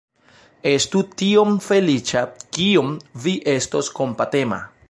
[0.69, 2.25] Estu tiom feliĉa,
[2.57, 2.93] kiom
[3.27, 4.65] vi estos kompatema!